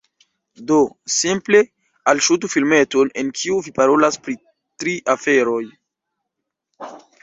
Do, 0.69 0.77
simple 1.15 1.59
alŝutu 2.15 2.51
filmeton 2.55 3.13
en 3.25 3.31
kiu 3.43 3.61
vi 3.69 3.77
parolas 3.79 4.21
pri 4.27 4.39
tri 4.41 5.01
aferoj 5.19 5.65